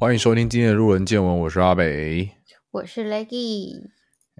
[0.00, 2.30] 欢迎收听今天的路人见闻，我是阿北。
[2.70, 3.82] 我是 Leggy，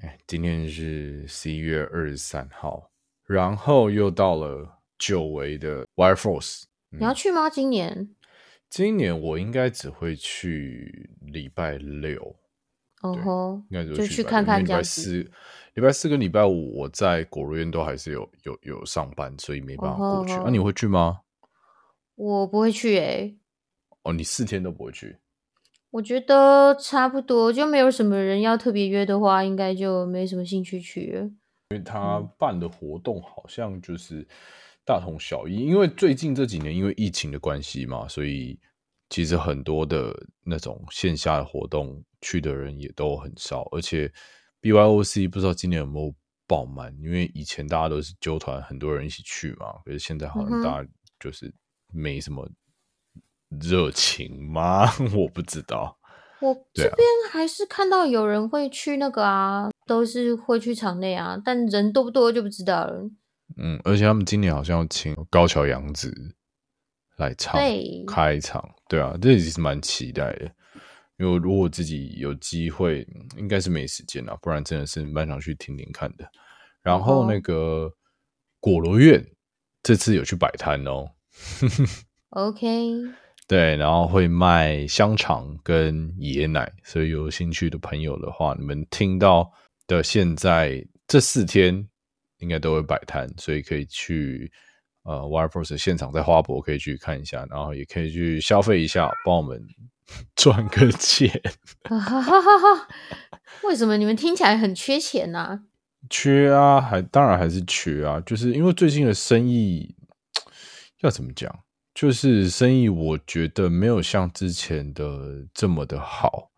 [0.00, 2.90] 哎，今天是十一月二十三号，
[3.27, 6.62] 然后又到了久违的 Wire Force。
[6.88, 7.50] 你要去吗？
[7.50, 8.09] 今年？
[8.70, 12.34] 今年我应该只会去礼拜六，
[13.02, 14.88] 哦吼，应该就去看看这样子。
[14.88, 15.30] 拜四、
[15.74, 20.32] 礼拜四跟礼拜五我在果罗院都还是有有有上班，所以没办法过去。
[20.42, 21.20] 那、你会去吗？
[22.14, 23.36] 我不会去诶、
[24.04, 25.18] 哦，你四天都不会去。
[25.90, 31.22] 我觉得差不多，就没有什么人要特别约的话，应该就没什么兴趣去了。
[31.71, 34.27] 因为他办的活动好像就是
[34.84, 38.58] 大同小异，因为最近这几年因为疫情的关系嘛，所以
[39.08, 40.12] 其实很多的
[40.44, 44.12] 那种线下的活动去的人也都很少，而且
[44.62, 46.12] BYOC 不知道今年有没有
[46.47, 50.88] 爆满，因为以前大家都是纠团，很多人一起去嘛，可是现在好像大家
[51.20, 51.52] 就是
[51.92, 52.48] 没什么
[53.60, 54.88] 热情吗？
[55.16, 55.98] 我不知道。
[56.40, 63.10] 我这边还是看到有人会去那个啊，都是会去场内啊，但人多不多就不知道了。
[63.58, 66.14] 嗯，而且他们今年好像要请高桥洋子
[67.16, 70.50] 来唱对开场，对啊，这也是蛮期待的。
[71.18, 76.26] 因为如果自己有机会，嗯应该是没时间啊，不然真的是蛮想去听听看的。
[76.80, 77.92] 然后哦那个
[78.60, 79.22] 果罗院
[79.82, 81.10] 这次有去摆摊哦，
[82.30, 82.94] OK，
[83.50, 89.50] 对，然后会卖香肠跟椰奶，所以有兴趣的朋友的话，你们听到
[89.88, 91.88] 的现在这四天
[92.38, 94.52] 应该都会摆摊，所以可以去
[95.02, 99.60] 呃 Wireforce 现场在花博可以去看一下，然后也可以去消费一下，帮我们
[100.36, 101.28] 赚个钱。
[101.88, 102.88] 哈哈哈哈哈！
[103.64, 105.64] 为什么你们听起来很缺钱呢、
[106.08, 109.92] 缺啊，还当然还是缺啊，就是因为最近的生意
[111.02, 111.52] 要怎么讲，
[112.00, 116.50] 就是生意我觉得没有像之前的这么的好。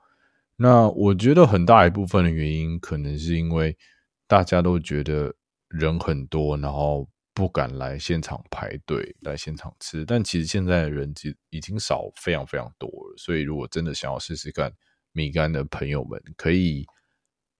[0.54, 3.76] 那我觉得很大一部分的原因，可能是因为
[4.28, 5.34] 大家都觉得
[5.66, 10.04] 人很多，然后不敢来现场排队来现场吃。
[10.04, 11.12] 但其实现在的人
[11.50, 14.72] 已已经少非常非常多了，所以如果真的想要试试看
[15.10, 16.86] 米干的朋友们，可以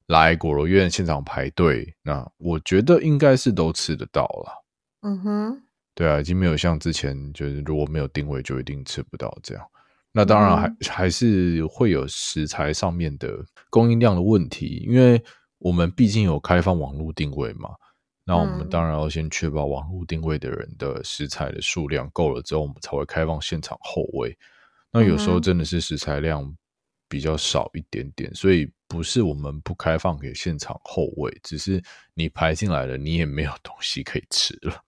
[0.07, 1.97] 来果罗院现场排队。
[2.01, 4.65] 那我觉得应该是都吃得到了。
[5.01, 5.63] 嗯哼，
[5.95, 9.65] 对啊，已经没有像之前就是如果没有定位就一定吃不到这样。
[10.13, 15.23] 那当然还、还是会有食材上面的供应量的问题，因为
[15.59, 17.71] 我们毕竟有开放网络定位嘛。
[18.25, 24.37] 那我们嗯当然要先确保网络定位的人的食材的数量够了之后，我们才会开放现场后位。
[24.93, 26.55] 那有时候真的是食材量
[27.09, 31.83] 比较少一点点，所以不是我们不开放给现场后位，只是
[32.15, 34.83] 你排进来了，你也没有东西可以吃了。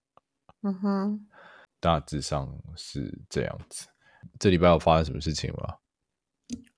[0.64, 1.26] 嗯哼，
[1.78, 3.86] 大致上是这样子。
[4.40, 5.76] 这礼拜有发生什么事情吗？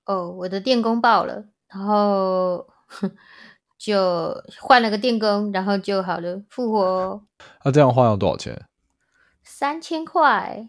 [0.05, 2.67] 哦，我的电工爆了，然后
[3.77, 7.23] 就换了个电工，然后就好了，复活哦
[7.63, 8.67] 那、这样换要多少钱？
[9.41, 10.67] 三千块。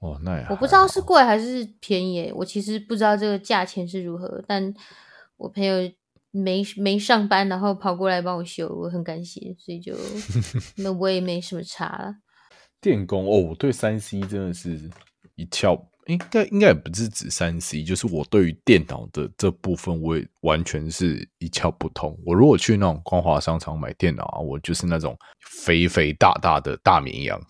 [0.00, 4.74] 哦，那也我不知道是贵还是便宜，我其实不知道这个价钱是如何，但
[5.38, 5.90] 我朋友
[6.30, 9.94] 没没上班，然后跑过来帮我修，我很感谢，所以就
[10.76, 12.16] 那我也没什么差了。
[12.80, 14.90] 电工哦，我对三 C 真的是
[15.34, 22.18] 一窍，应该应该也不是指三 C，就是我对于电脑的这部分，我也完全是一窍不通。
[22.24, 25.16] 我如果去那种光华商场买电脑啊，我就是那种
[25.50, 27.40] 肥肥大大的大绵羊，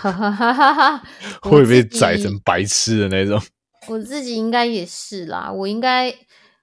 [0.00, 1.02] 哈哈哈哈哈！
[1.42, 3.40] 会被宰成白痴的那种。
[3.88, 6.14] 我自己应该也是啦，我应该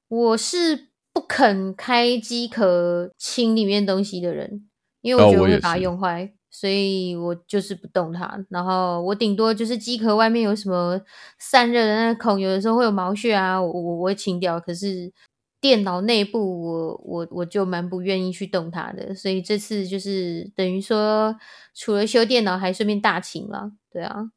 [0.08, 4.68] 我是不肯开机壳清里面东西的人，
[5.02, 8.46] 因为哦我觉得会把它用坏，所以我就是不动它。
[8.50, 11.02] 然后我顶多就是机壳外面有什么
[11.40, 14.60] 散热的那个孔，有的时候会有毛屑啊，我我我会清掉。
[14.60, 15.12] 可是
[15.62, 21.36] 电脑内部我我我就蛮不愿意去动它的，所以这次就是等于说
[21.74, 23.72] 除了修电脑，还顺便大清了。
[23.92, 24.32] 对啊，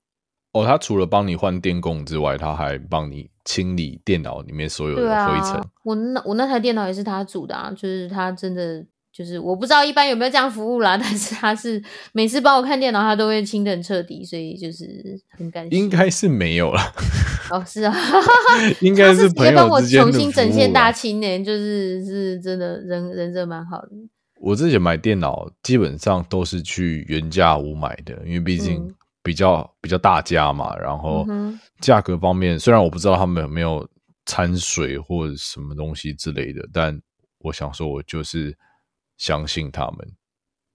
[0.53, 5.55] 哦，他除了帮你换电供之外，他还帮你清理电脑里面所有的灰尘。
[5.55, 8.85] 啊，我那我那台电脑也是他组的啊，就是他真的
[9.15, 11.81] 就是我不知道一般有没有这样服务啦， 但是他是
[12.13, 14.85] 每次帮我看电脑，他都会清的很彻底，所以就是
[15.39, 15.77] 很感谢。
[15.77, 16.93] 应该是没有啦，
[17.53, 17.95] 哦是啊，
[18.81, 23.91] 应该是直朋接帮我友之间的重新整线大啦清呢，就是是真的人人真蛮好的。
[24.41, 31.25] 我之前买电脑基本上都是去原价屋买的，因为毕竟嗯比较、比较大家嘛，然后
[31.81, 33.89] 价格方面，虽然我不知道他们有没有
[34.27, 37.01] 掺水或者什么东西之类的，但
[37.39, 38.55] 我想说，我就是
[39.17, 40.13] 相信他们，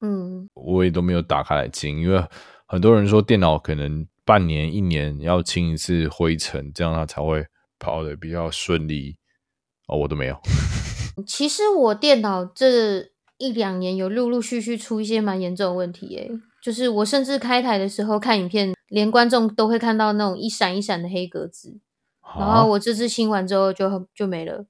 [0.02, 2.24] 嗯我也都没有打开来清，因为
[2.68, 7.46] 很多人说电脑可能半年、一年要清一次灰尘，这样它才会
[7.78, 9.18] 跑的比较顺利
[9.88, 10.40] 哦，我都没有。
[11.26, 16.32] 其实我电脑这一两年有陆陆续续出一些蛮严重的问题，诶，
[16.62, 21.80] 就是我甚至开台的时候看影片，连观众都会看到那种一闪一闪的黑格子。
[22.38, 24.68] 然后我这次清完之后就就没了，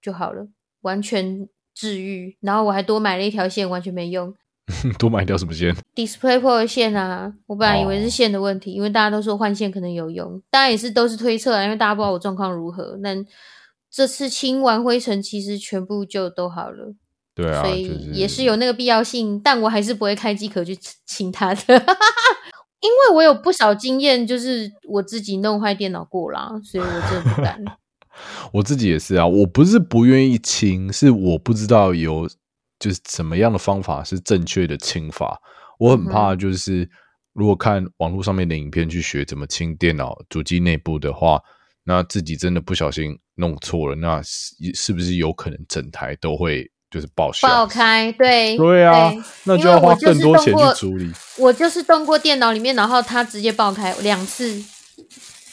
[0.00, 0.48] 就好了，
[0.80, 2.36] 完全治愈。
[2.40, 4.34] 然后我还多买了一条线，完全没用。
[4.98, 7.32] 多买一条什么线？DisplayPort 的线啊！
[7.46, 12.98] 我本来以为是线的问题，因为大家都说换线可能有用，当然也是都是推测，因为大家不知道我状况如何。
[13.00, 13.14] 那
[13.88, 16.94] 这次清完灰尘，其实全部就都好了。
[17.32, 20.76] 对啊，所以也是有那个必要性，但我还是不会开机壳去
[21.06, 21.62] 清它的，
[22.80, 27.62] 因为我有不少经验，就是我自己弄坏电脑过啦，所以我真的不敢。
[28.52, 32.28] 我自己也是啊，我不是不愿意清，是我不知道有。
[32.78, 35.40] 就是怎么样的方法是正确的清法？
[35.78, 36.86] 我很怕，就是
[37.32, 41.40] 如果看网络上面的影片去学怎么清电脑主机内部的话，
[41.84, 48.12] 那自己真的不小心弄错了，那是是不是有可能整台都会就是爆爆开？
[48.12, 49.10] 对对啊，
[49.44, 51.10] 那就要花更多钱去处理。
[51.38, 54.62] 我就是动过电脑里面，然后它直接爆开两次，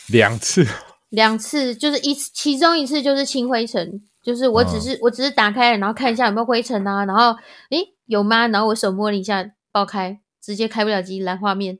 [0.08, 0.68] 两次，
[1.14, 4.02] 两次，就是一次，其中一次就是清灰尘。
[4.24, 7.36] 就是我只是我只是打开，然后看一下有没有灰尘啊，然后
[7.70, 8.48] 诶有吗？
[8.48, 11.80] 然后我手摸了一下，爆开，直接开不了机，蓝画面。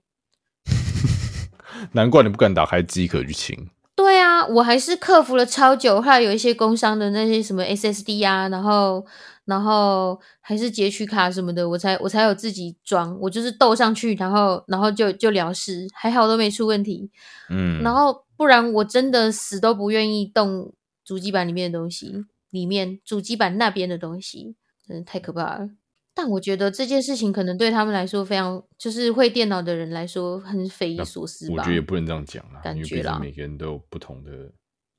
[1.94, 3.70] 难怪你不敢打开机壳去清。
[3.96, 9.06] 对啊，我还是克服了超久，后来有一些工商的那些什么 SSD 啊，然后
[9.46, 17.10] 然后还是截取卡什么的，我才我才有自己装，我就是斗上去，然后然后就就了事，还好都没出问题。
[17.50, 22.26] 嗯，然后不然我真的死都不愿意动主机板里面的东西。
[22.50, 24.56] 里面主机板那边的东西，
[24.88, 25.72] 真的太可怕了。
[26.14, 31.56] 但我觉得这件事情可能对他们来说非常，就是会电脑的人来说很匪夷所思吧。
[31.58, 34.52] 我觉得也不能这样讲啦，感觉啦，每个人都有不同的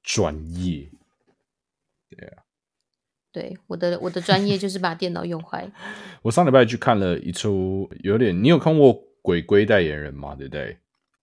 [0.03, 0.91] 专业。
[2.11, 2.43] 对啊，
[3.31, 5.71] 对我的我的专业就是把电脑用坏。
[6.23, 8.93] 我上礼拜去看了一出，有点你有看过
[9.23, 10.35] 《鬼鬼代言人》吗？
[10.35, 10.77] 对不对？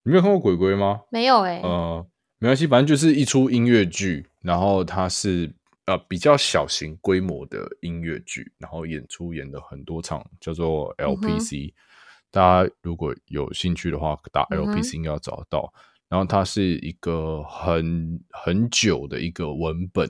[0.04, 1.02] 你没有看过《鬼鬼》吗？
[1.10, 1.62] 没有哎。
[1.64, 2.06] 呃，
[2.40, 5.54] 没关系，反正就是一出音乐剧，然后它是。
[5.86, 11.74] 呃，比较小型规模的音乐剧，然后演出演了很多场，叫做 LPC。
[12.30, 15.74] 大家如果有兴趣的话，打 LPC 应该要找得到。
[16.08, 20.08] 然后它是一个很很久的一个文本，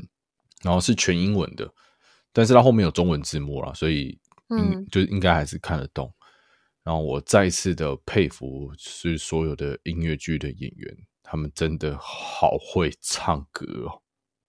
[0.62, 1.74] 然后是全英文的，
[2.34, 6.14] 但是它后面有中文字幕了，所以应就应该还是看得懂。
[6.84, 14.02] 然后我再次的佩服是所有的音乐剧的演员，他们真的好会唱歌哦。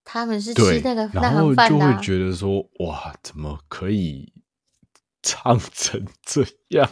[0.05, 4.33] 他们是吃那个然后就会觉得说哇，怎么可以
[5.23, 6.91] 唱成 这样？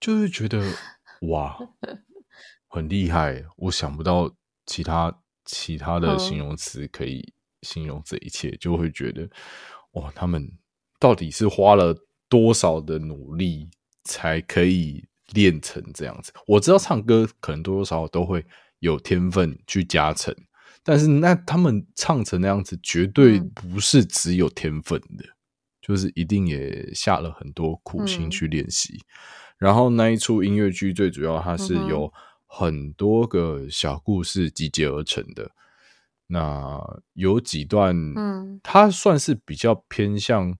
[0.00, 0.72] 就是觉得
[1.22, 1.56] 哇，
[2.68, 3.44] 很厉害。
[3.56, 4.34] 我想不到
[4.66, 9.30] 其他其他的形容词可以形容这一切，就会觉得
[9.92, 10.50] 哇，他们
[10.98, 11.96] 到底是花了
[12.28, 13.70] 多少的努力
[14.06, 16.32] 才可以练成这样子？
[16.46, 18.44] 我知道唱歌可能多多少少都会
[18.78, 20.34] 有天分去加成。
[20.82, 25.24] 但是那他们唱成那样子，绝对不是只有天分的，
[25.82, 29.00] 就是一定也下了很多苦心去练习。
[29.58, 32.12] 然后那一出音乐剧最主要，它是由
[32.46, 35.50] 很多个小故事集结而成的。
[36.28, 36.78] 那
[37.14, 40.56] 有几段，嗯，它算是比较偏向，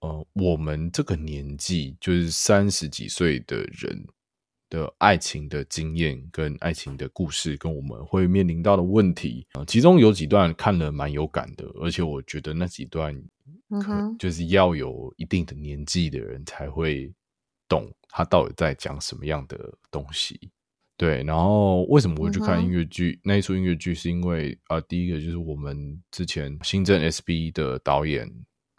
[0.00, 4.06] 呃，我们这个年纪，就是三十几岁的人。
[4.68, 13.14] 的爱情的经验跟爱情的故事，跟我们会面临到的问题啊，其中有几段看了蛮有感的，而且我觉得那几段，
[13.70, 17.14] 嗯就是要有一定的年纪的人才会
[17.68, 20.50] 懂他到底在讲什么样的东西。
[20.96, 23.20] 对，然后为什么会去看音乐剧？
[23.22, 28.28] 那一出音乐剧是因为啊，第一个就是我们之前新政 SB 的导演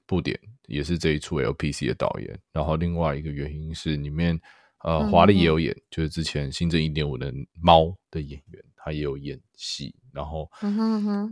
[0.05, 4.39] 布点也是这一出 LPC 的导演，然后另外一个原因是里面。
[4.83, 9.93] 呃，华丽也有演，就是之前新政一点五的猫的演员，他也有演戏。
[10.13, 10.47] 然后，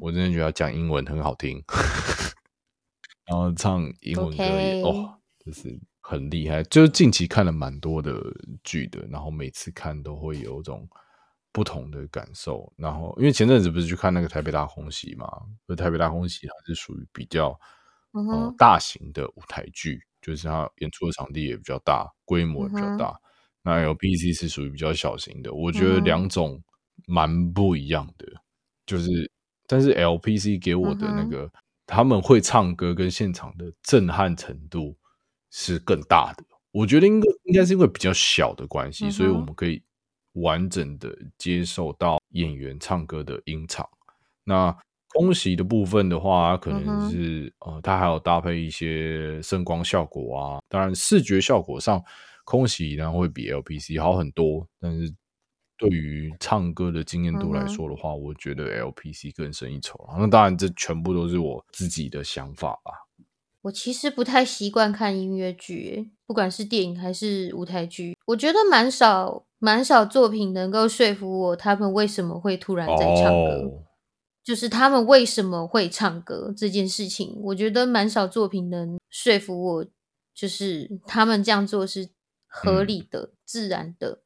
[0.02, 1.64] 我真的觉得讲英文很好听，
[3.30, 5.16] 然后唱英文歌也哦，
[5.46, 6.64] 就是很厉害。
[6.64, 8.20] 就是近期看了蛮多的
[8.64, 10.90] 剧的，然后每次看都会有种
[11.52, 12.74] 不同的感受。
[12.76, 15.28] 然后，因为前阵子不是去看那个台北大空袭嘛，
[15.68, 17.58] 而台北大空袭它是属于比较
[18.16, 23.14] 呃大型的舞台剧，就是它演出的场地也比较大，规模也比较大。
[23.64, 26.62] 那 LPC 是属于比较小型的，我觉得两种
[27.08, 28.28] 蛮不一样的，
[28.86, 29.32] 就是
[29.68, 31.52] 但是 LPC 给我的那个
[31.88, 34.96] 他们会唱歌跟现场的震撼程度
[35.50, 36.44] 是更大的。
[36.72, 39.82] 我觉得应该应该是因为比较小的关系，所以我们可以
[40.34, 43.88] 完整的接受到演员唱歌的音场。
[44.44, 44.78] 那
[45.16, 50.60] 空袭的部分的话，可能是、呃，它还有搭配一些声光效果啊。
[50.68, 52.04] 当然，视觉效果上，
[52.44, 54.68] 空袭然后会比 LPC 好很多。
[54.80, 55.14] 但是
[55.78, 60.18] 对于唱歌的经验度来说的话，我觉得 LPC 更胜一筹啊。
[60.20, 62.92] 那当然，这全部都是我自己的想法啦。
[63.62, 73.64] 我其实不太习惯看音乐剧，不管是电影还是舞台剧，我觉得蛮少蛮少作品能够说服我，他们为什么会突然在唱歌。
[73.64, 73.84] 哦，
[74.46, 79.86] 就是他们为什么会唱歌这件事情，我觉得蛮少作品能说服我，
[80.36, 82.10] 就是他们这样做是
[82.46, 84.22] 合理的、自然的。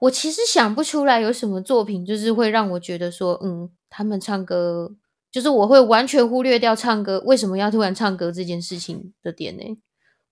[0.00, 4.94] 我其实想不出来有什么作品，就是会让我觉得说，嗯，他们唱歌，
[5.30, 9.62] 就是我会完全忽略掉唱歌为什么要突然唱歌这件事情的点呢？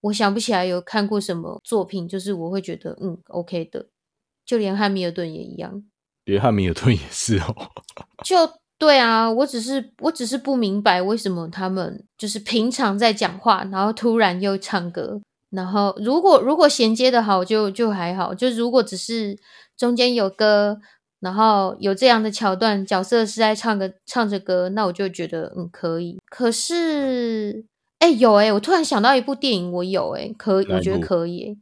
[0.03, 3.87] 我想不起来有看过什么作品，就是我会觉得，嗯，OK 的，
[4.45, 5.83] 就连汉密尔顿也一样。
[6.25, 7.55] 连汉密尔顿也是哦。
[8.25, 8.37] 就
[8.81, 15.21] 对啊，我只是我只是不明白为什么他们就是平常在讲话，然后突然又唱歌，
[15.51, 19.39] 然后如果如果衔接的好就就还好，就如果只是
[19.77, 20.81] 中间有歌，
[21.21, 26.19] 然后有这样的桥段，角色是在唱个唱着歌，那我就觉得嗯可以。
[26.25, 27.67] 可是
[27.99, 31.59] 哎有哎、我突然想到一部电影，我有哎、可我觉得可以、欸。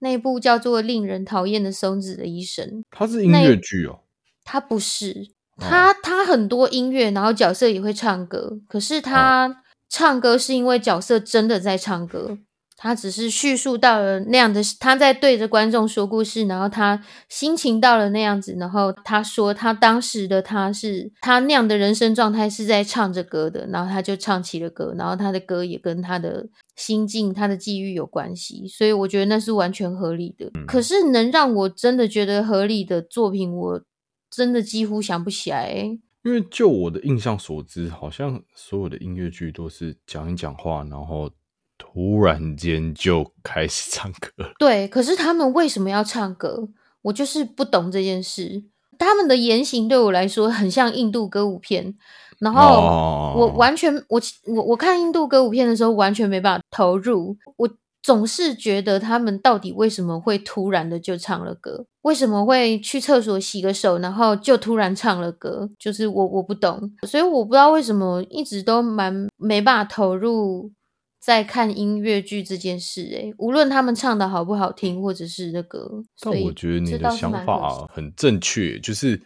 [0.00, 4.00] 那一部叫做《令人讨厌的松子的医生》，它是音那乐剧哦。
[4.42, 12.38] 他不是，哦他他很多音乐，然后角色也会唱歌，可是他唱歌是因为角色真的在唱歌，
[12.76, 30.50] 他只是叙述到了那样的，他在对着观众说故事，然后他心情到了那样子，然后他说他当时的他是他那样的人生状态是在唱着歌的，然后他就唱起了歌，然后他的歌也跟他的心境、他的际遇有关系，所以我觉得那是完全合理的。
[30.66, 33.82] 可是能让我真的觉得合理的作品，我
[34.30, 36.00] 真的几乎想不起来、欸。
[36.22, 41.30] 因为就我的印象所知，好像所有的音乐剧都是讲一讲话，然后
[41.78, 44.30] 突然间就开始唱歌。
[44.58, 46.68] 对，可是他们为什么要唱歌？
[47.02, 48.62] 我就是不懂这件事。
[48.98, 51.96] 他们的言行对我来说很像印度歌舞片，
[52.38, 57.66] 然后哦我完全我我我看印度歌舞片的时候完全没办法投入，我
[58.02, 61.86] 总是觉得他们到底为什么会突然的就唱了歌？
[62.02, 65.70] 为什么会去厕所洗个手，然后就突然唱了歌？
[65.78, 70.72] 就是我我不懂，所以我不知道为什么一直都蛮没办法投入
[71.20, 73.34] 在看音乐剧这件事、欸。
[73.36, 79.20] 无论他们唱的好不好听，或者是那个，所以但我觉得你的想法很正确，就是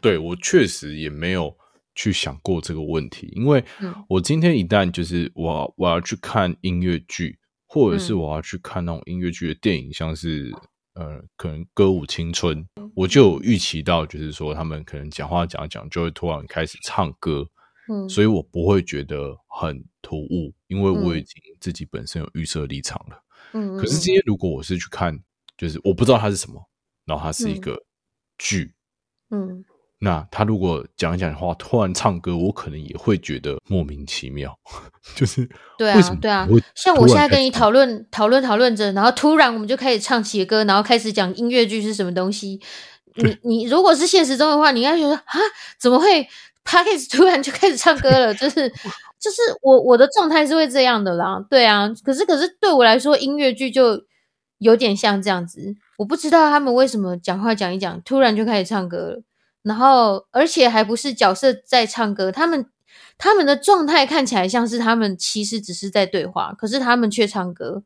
[0.00, 1.52] 对我确实也没有
[1.96, 7.36] 去想过这个问题，因为嗯我今天一旦就是我我要去看音乐剧，
[7.72, 8.18] 或者是嗯。
[8.18, 10.52] 我要去看那种音乐剧的电影，像是
[10.92, 12.62] 呃可能歌舞青春，
[12.94, 17.48] 我就有预期到，就是说他们可能讲话讲讲就会突然开始唱歌，
[17.88, 21.18] 嗯，所以我不会觉得很突兀，因为我嗯。
[21.18, 23.24] 已经自己本身有预设立场了。
[23.54, 24.00] 嗯，可是嗯。
[24.00, 25.18] 今天如果我是去看，
[25.56, 26.62] 就是我不知道它是什么，
[27.06, 27.60] 然后它是一嗯。
[27.62, 27.82] 个
[28.36, 28.74] 剧，
[29.30, 29.64] 嗯
[30.04, 34.52] 那他如果讲一讲的话，突然唱歌，我可能也会觉得莫名其妙，
[35.14, 36.44] 就是对啊对啊，
[36.74, 42.60] 像我现在跟你讨论讨论讨论着，然后突然我们就开始唱起歌，然后开始讲音乐剧是什么东西。
[43.14, 45.38] 你你如果是现实中的话，你应该觉得啊，
[45.78, 46.26] 怎么会
[46.64, 48.34] p a c k a g e 突然就开始唱歌了？
[48.34, 48.68] 就是
[49.20, 51.88] 就是我我的状态是会这样的啦，对啊。
[52.04, 54.02] 可是可是对我来说，音乐剧就
[54.58, 59.22] 有点像这样子，我不知道他们为什么讲话讲一讲，突然就开始唱歌了。
[59.62, 62.66] 然后，而且还不是角色在唱歌，他们
[63.16, 67.84] 他们的状态看起来像是他们其实只是在对话，可是他们却唱歌。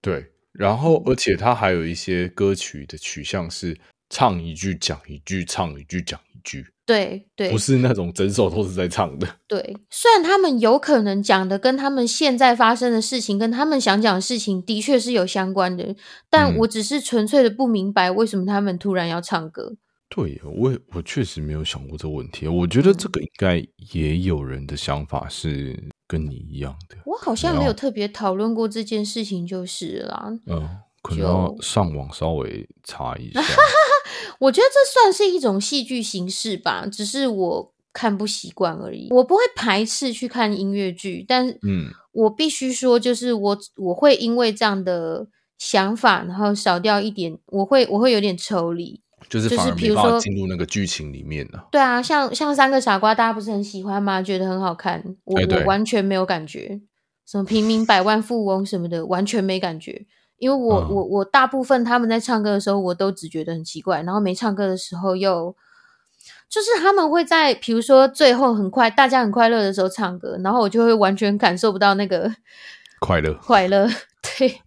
[0.00, 9.28] 对，然后嗯而且他还有一些歌曲的取向是唱一句讲一句，唱一句讲一句，对对不是那种整首都是在唱的。
[9.46, 15.94] 对，虽然他们有可能讲的跟他们现在发生的事情，跟他们想讲的事情的确是有相关的，
[16.30, 19.76] 但嗯我只是纯粹的不明白为什么他们突然要唱歌。
[20.08, 22.46] 对，我也我确实没有想过这个问题。
[22.46, 26.96] 我觉得嗯这个应该也有人的想法是跟你一样的。
[27.04, 30.32] 我好像没有特别讨论过这件事情，就是了啦。
[30.46, 30.68] 嗯，
[31.02, 33.40] 可能要上网稍微查一下。
[34.38, 39.08] 我觉得这算是一种戏剧形式吧，只是我看不习惯而已。
[39.10, 45.26] 我不会排斥去看音乐剧，但嗯我必须说，就是我我会因为这样的
[45.58, 49.00] 想法，然后少掉一点，我会我会有点抽离。
[49.28, 51.66] 就是就是反而没办法比如说进入那个剧情里面了。
[51.70, 54.20] 对啊，像像三个傻瓜，大家不是很喜欢吗？
[54.22, 56.80] 觉得很好看，我、我完全没有感觉。
[57.26, 60.06] 什么平民百万富翁什么的，完全没感觉。
[60.36, 65.56] 因为我、嗯我我大部分他们在唱歌的时候，我都只觉得很奇怪，然后没唱歌的时候又
[66.50, 72.30] 就是他们会在比如说最后很快大家很快乐的时候唱歌，然后我就会完全感受不到那个
[73.00, 73.88] 快乐 快乐。
[74.38, 74.60] 对，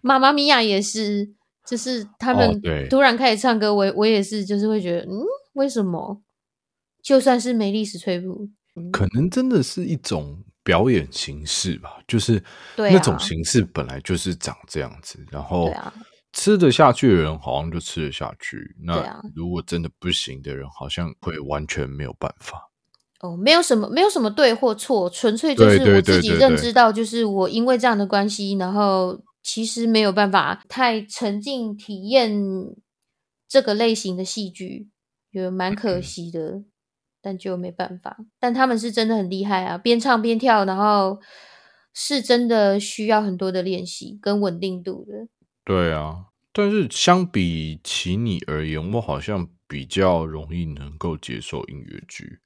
[0.00, 1.30] 妈妈咪呀也是，
[1.66, 5.22] 就是他们突然开始唱歌，我我也是，就是会觉得，嗯，
[5.54, 6.22] 为什么？
[7.02, 8.48] 就算是没历史吹布，
[8.92, 12.42] 可能真的是一种表演形式吧，就是
[12.76, 15.72] 那种形式本来就是长这样子，然后。
[16.34, 22.70] 吃得下去的人好像就吃得下去，那如果真的不行的人，好像会完全没有办法。
[23.20, 32.32] 哦，没有什么，没有什么对或错，纯粹就是我自己认知到，就是我因为这样的关系，然后其实没有办法太沉浸体验
[33.48, 34.88] 这个类型的戏剧，
[35.30, 36.62] 觉得蛮可惜的。
[37.24, 41.20] 但就没办法，但他们是真的很厉害啊，边唱边跳，然后
[41.94, 45.28] 是真的需要很多的练习跟稳定度的。
[45.64, 52.40] 对啊，但是相比起你而言，我好像比较容易能够接受音乐剧，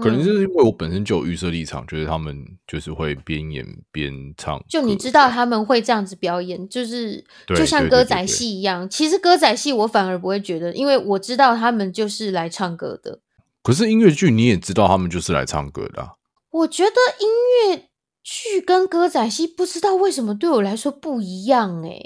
[0.00, 4.62] 可能就是因为我本身就有预设立场，就是他们就是会边演边唱。
[4.68, 8.88] 就你知道他们会这样子表演，就是就像歌仔戏一样。
[8.88, 13.20] 其实歌仔戏我反而不会觉得，因为我知道他们就是来唱歌的。
[13.62, 16.16] 可是音乐剧你也知道他们就是来唱歌的。
[16.50, 16.90] 我觉得
[17.20, 17.86] 音乐。
[18.22, 21.98] 剧跟歌仔戏不知道为什么对我来说不一样哎，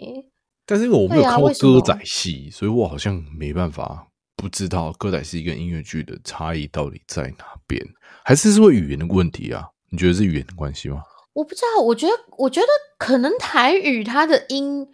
[0.64, 7.82] 但是因为我没有看过歌仔戏，所以我好像没办法不知道歌仔戏跟音乐剧的差异到底在哪边，
[8.24, 9.64] 还是是会语言的问题啊？
[9.90, 11.02] 你觉得是语言的关系吗？
[11.32, 12.66] 我不知道，我觉得我觉得
[12.98, 14.86] 可能台语它的音，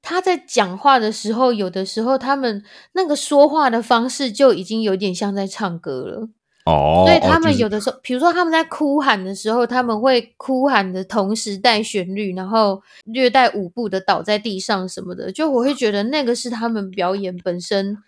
[0.00, 6.28] 他在讲话的时候，有的时候他们那个说话的方式就已经有点像在唱歌了。
[6.64, 17.98] 哦，所以他们有的时候，比如说他们在哭喊的时候，他们会哭喊的同时带旋律，然后略带舞步的倒在地上什么的，就我会觉得那个是他们表演本身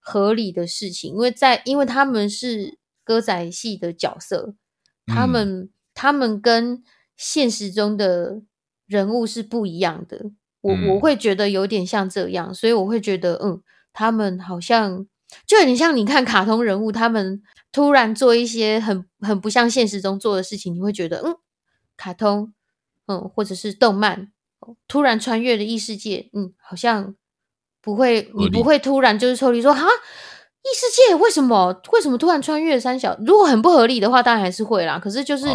[0.00, 4.54] 合理的事情，因为在因为他们是歌仔戏的角色，
[5.06, 6.82] 他们他们跟
[7.16, 8.42] 现实中的
[8.86, 10.32] 人物是不一样的，
[10.62, 15.06] 我我会觉得有点像这样，所以我会觉得嗯，他们好像。
[15.46, 21.36] 就有点像你看卡通人物，他们突然做一些很很不像现实中做的事情，你会觉得嗯，
[21.96, 22.52] 卡通，
[23.06, 24.32] 嗯，或者是动漫，
[24.88, 27.14] 突然穿越的异世界，嗯，好像
[27.82, 33.16] 不会，你不会突然就是抽离说哈，异世界为什么为什么突然穿越三小？
[33.26, 34.98] 如果很不合理的话，当然还是会啦。
[34.98, 35.46] 可是就是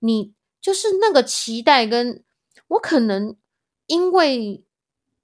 [0.00, 2.22] 你就是那个期待，跟
[2.68, 3.36] 我可能
[3.86, 4.64] 因为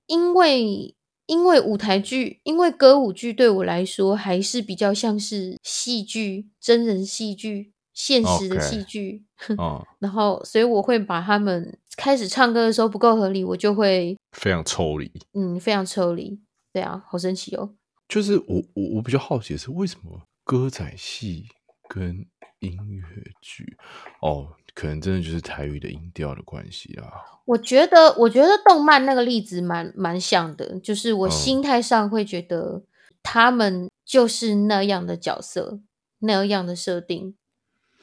[0.06, 0.94] 因为。
[1.26, 9.22] 因为舞台剧，因为歌舞剧对我来说还是比较像是戏剧、真人戏剧、现实的戏剧。
[9.56, 15.12] 哦， 然后所以我会把他们开始唱歌的时候不够合理，我就会非常抽离。
[15.34, 16.40] 嗯，非常抽离。
[16.72, 17.74] 对啊，好神奇哦。
[18.08, 21.44] 就是我我我比较好奇的是，为什么歌仔戏
[21.86, 22.26] 跟
[22.60, 23.06] 音乐
[23.42, 23.76] 剧
[24.22, 24.48] 哦？
[24.72, 27.12] 可能真的就是台语的音调的关系啊。
[27.44, 32.84] 我觉得，我觉得动漫那个例子蛮蛮像的，就是我心态上会觉得
[33.22, 35.80] 他们就是那样的角色，
[36.20, 37.36] 那样的设定。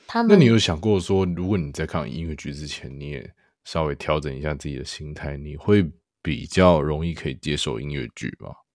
[0.05, 5.89] 他们，那你有想过说，如果你在看音乐剧之前，你也稍微调整一下自己的心态，你会
[6.27, 8.65] 比较容易可以接受音乐剧吧？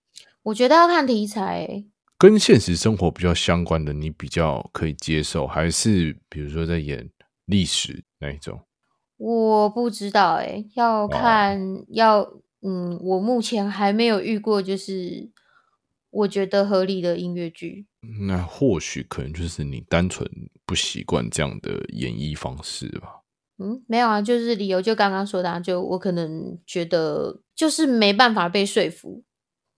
[0.44, 1.84] 我觉得要看题材，
[2.16, 7.10] 跟现实生活比较相关的，你比较可以接受，还是比如说在演。
[7.46, 8.60] 历史那一种，
[9.16, 12.22] 我不知道哎，要看要
[12.62, 15.28] 嗯，我目前还没有遇过，就是
[16.10, 17.86] 我觉得合理的音乐剧。
[18.28, 20.26] 那或许可能就是你单纯
[20.64, 23.21] 不习惯这样的演绎方式吧。
[23.62, 29.22] 嗯，没有啊，就是理由就刚刚说的，就我可能觉得就是没办法被说服。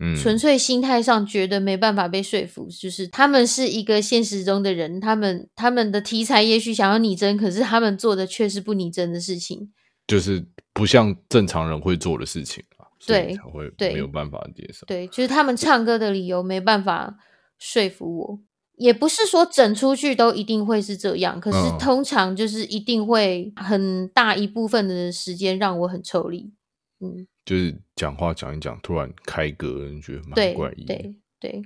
[0.01, 9.73] 嗯纯粹心态上觉得没办法被说服，就是他们是一个现实中的人，他们他们的题材也许想要拟真，可是他们做的却是不拟真的事情，
[10.09, 14.85] 就是不像正常人会做的事情啊，对，才会没有办法接受。
[14.87, 17.17] 对，就是他们唱歌的理由没办法
[17.61, 18.41] 说服我，
[18.77, 26.53] 也不是说整出去都一定会是这样，可是通常就是一定会很大一部分的时间让我很抽离，
[27.01, 27.27] 嗯。
[27.45, 30.87] 就是讲话讲一讲，突然开歌，觉得蛮怪异。
[30.87, 31.63] 对对，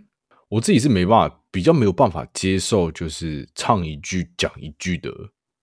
[0.48, 5.12] 我自己是没办法，比较没有办法接受，就是唱一句讲一句的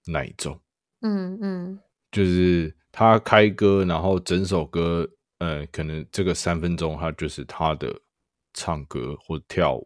[0.05, 0.57] 那一种。
[1.01, 1.79] 嗯嗯，
[2.13, 5.05] 就是他开歌，然后整首歌，
[5.39, 7.93] 呃，可能这个三分钟，他就是他的
[8.53, 9.85] 唱歌或跳舞，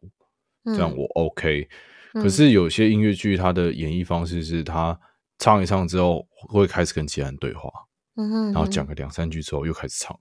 [0.74, 1.68] 这样我 OK。
[2.14, 5.00] 可是有些音乐剧，它的演绎方式是他
[5.38, 7.70] 唱一唱之后，会开始跟其他人对话。
[8.16, 10.20] 嗯哼然后讲个两三句之后又开始唱，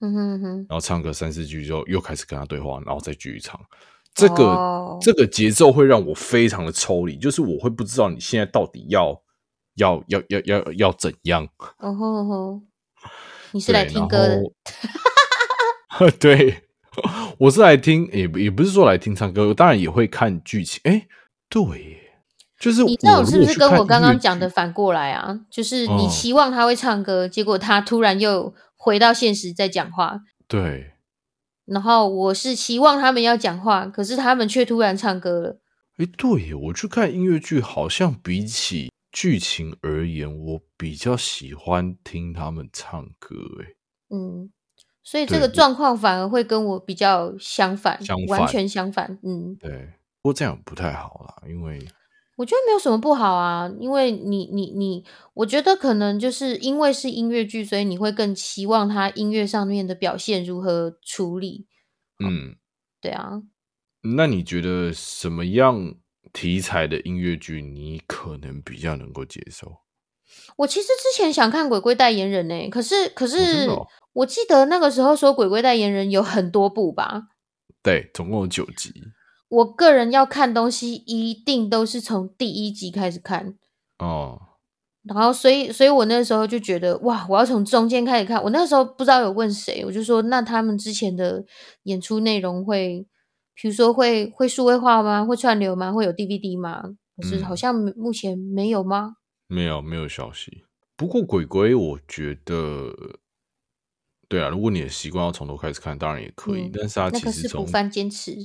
[0.00, 3.60] 嗯哼哼，然后唱个三四句之后又开始跟他对话，然后再继续唱。
[4.14, 9.22] 这个、哦这个节奏会让我非常的抽离，就是我会不知道你现在到底要
[9.76, 11.46] 要要要要要怎样。
[11.78, 12.62] 哦吼哦吼，
[13.52, 14.42] 你是对来听歌的。
[16.18, 16.67] 对，
[17.38, 20.80] 我是来听，也不也不是说来听唱歌，当然也会看剧情。
[20.84, 21.06] 哎，
[21.48, 21.98] 对耶，
[22.58, 25.40] 就是你这我如果种是不是跟我刚刚讲的反过来啊？
[25.50, 30.92] 就是你哦期望他会唱歌，结果他突然又回到现实在讲话，对，
[31.66, 35.60] 然后我是期望他们要讲话，可是他们却突然唱歌了。
[35.98, 43.36] 哎，对耶，我去看音乐剧，好像比起剧情而言，我比较喜欢听他们唱歌。
[43.60, 43.66] 哎，
[44.10, 44.50] 嗯，
[45.10, 49.18] 所以这个状况反而会跟我比较相反，相完全相反。
[49.22, 49.70] 嗯，对，
[50.20, 51.78] 不过这样不太好啦，因为
[52.36, 61.66] 我觉得没有什么不好啊，因为你你你，我觉得可能就是因为是音乐剧，所以你会更期望他音乐上面的表现如何处理。
[62.22, 62.56] 嗯，
[63.00, 63.40] 对啊，
[64.14, 65.94] 那你觉得什么样
[66.34, 69.72] 题材的音乐剧你可能比较能够接受？
[70.56, 73.68] 我其实之前想看《鬼鬼代言人》呢，可是可是、
[74.12, 77.28] 我记得那个时候说《鬼鬼代言人》有很多部吧。
[77.82, 78.92] 对，总共有九集。
[79.48, 83.54] 我个人要看东西，一定都是从第一集开始看。
[83.98, 84.38] 哦，
[85.04, 88.42] 然后，所以，所以我那时候就觉得，哇，我要从中间开始看。
[88.42, 91.44] 我那时候不知道有问谁，我就说，那他们之前的
[91.84, 93.06] 演出内容会，
[93.54, 95.24] 比如说会会数位化吗？
[95.24, 95.92] 会串流吗？
[95.92, 96.82] 会有 DVD 吗？
[97.16, 99.14] 可是嗯好像目前没有吗？
[99.48, 100.62] 没有没有消息。
[100.94, 102.94] 不过鬼鬼，我觉得，
[104.28, 106.62] 对啊，如果你的习惯要从头开始看，当然也可以。
[106.66, 108.36] 嗯但是他其实从是补番坚持。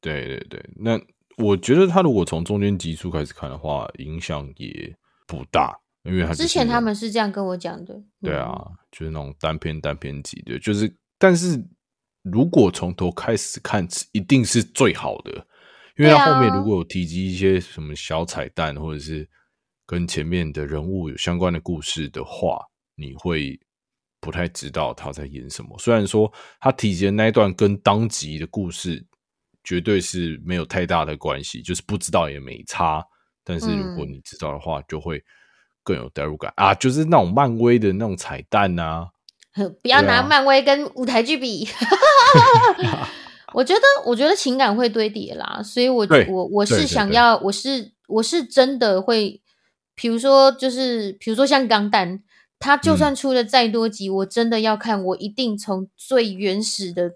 [0.00, 1.00] 对对对，那
[1.36, 7.94] 我觉得他如果从中间集数开始看的话，影响也不大，因为他之前他们是这样跟我讲的。
[7.94, 11.62] 嗯，对啊，就是那种单篇单篇集的，就是但是
[12.22, 15.32] 如果从头开始看，一定是最好的，
[15.96, 19.28] 因为对啊它后面如果有提及一些什么小彩蛋，或者是
[19.88, 22.60] 跟前面的人物有相关的故事的话，
[22.94, 23.58] 你会
[24.20, 25.74] 不太知道他在演什么。
[25.78, 29.02] 虽然说他提及的那一段跟当集的故事
[29.64, 33.02] 绝对是没有太大的关系，就是不知道也没差。
[33.42, 35.24] 但是如果嗯你知道的话，就会
[35.82, 36.74] 更有代入感啊！
[36.74, 39.08] 就是那种漫威的那种彩蛋啊，
[39.82, 41.66] 不要拿漫威跟舞台剧比。
[43.54, 49.40] 我觉得，我觉得情感会堆叠啦，所以我我我是想要，我是我是真的会，
[49.98, 52.22] 比如说就是比如说像钢弹，
[52.60, 57.14] 它就嗯算出了再多集，我真的要看，我一定从最原始的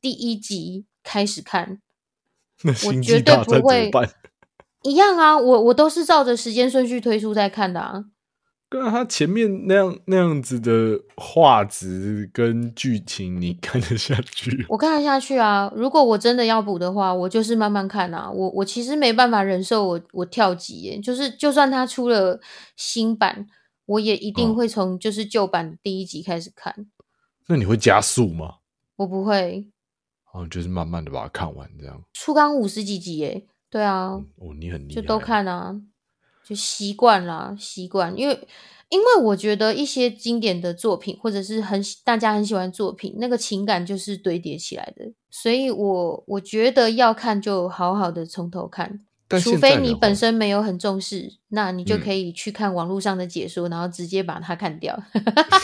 [0.00, 1.80] 第一集开始看，
[2.64, 3.90] 那我星绝对不会？
[4.82, 8.04] 一样啊，我我都是照着时间顺序推出在看的啊。
[8.68, 14.66] 跟他前面那样那样子的画质跟剧情，你看得下去？
[14.68, 15.72] 我看得下去啊。
[15.76, 18.30] 如果我真的要补的话，我就是慢慢看啊。
[18.30, 22.40] 我我其实没办法忍受我我跳级耶，就是就算它出了
[22.76, 23.46] 新版，
[23.86, 26.88] 我也一定嗯会从就是旧版的第一集开始看。
[27.46, 28.56] 那你会加速吗？
[28.96, 29.68] 我不会
[30.32, 32.02] 哦，就是慢慢的把它看完，这样。
[32.12, 35.80] 初刚五十几集耶，对啊，哦，你很厉害，就都看啊，
[36.46, 38.16] 就习惯啦，习惯。
[38.16, 38.38] 因为
[38.88, 45.04] 因为我觉得一些经典的作品，或者是很喜大家很喜欢的作品，那个情感就是堆叠起来的。
[45.30, 54.96] 所以我我觉得要看就好好的从头看，但除非你本身没有很重视，那你就嗯可以去看网络上的解说，然后直接把它看掉，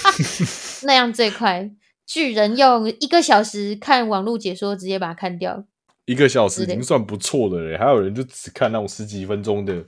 [0.82, 1.70] 那样最快。
[2.04, 5.64] 巨人用一个小时看网络解说，直接把它看掉。
[6.04, 9.82] 一个小时已经算不错的嘞，还有人就只看那种十几分钟的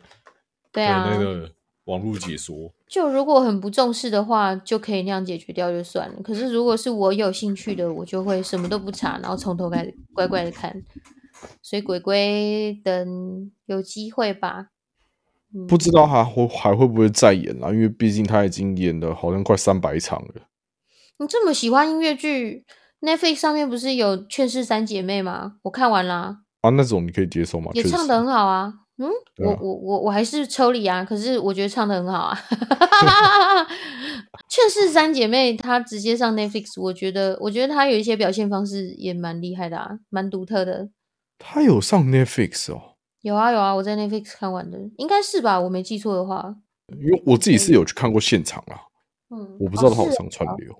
[0.74, 1.50] 对啊，那个
[1.84, 2.70] 网络解说。
[2.86, 6.20] 就如果很不重视的话，就可以那样解决掉就算了。
[6.22, 10.82] 可是如果是我有兴趣的，我就会什么都不查，然后从头开始乖乖的看。
[11.62, 14.68] 所以鬼鬼等有机会吧。
[15.54, 17.70] 嗯不知道还会还会不会再演啊？
[17.70, 20.48] 因为毕竟他已经演了好像快三百场了。
[21.18, 22.64] 你这么喜欢音乐剧
[23.00, 25.56] ，Netflix 上面不是有《劝世三姐妹》吗？
[25.62, 27.70] 我看完啦，啊，那种你可以接受吗？
[27.74, 28.74] 也唱的很好啊。
[28.96, 32.38] 嗯，我我我我还是抽离啊，可是我觉得唱的很好啊。
[34.48, 40.88] 劝世三姐妹，她直接上 Netflix，我觉得我觉得她有一些表现方式也蛮厉害的啊，蛮独特的。
[41.38, 45.60] 她有上 Netflix 哦，有啊有啊，我在 Netflix 看完的，应该是吧？
[45.60, 46.54] 我没记错的话，
[46.96, 48.78] 因为我自己是有去看过现场啊，
[49.30, 50.72] 嗯，我不知道哦是他有上串流。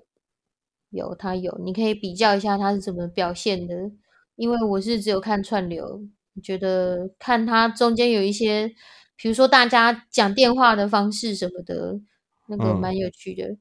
[0.91, 3.91] 有，他有，你可以比较一下他是怎么表现的。
[4.37, 6.01] 因为我是只有看串流，
[6.41, 8.67] 觉得看他中间有一些，
[9.15, 11.99] 比如说大家讲电话的方式什么的，
[12.47, 13.57] 那个嗯蛮有趣的。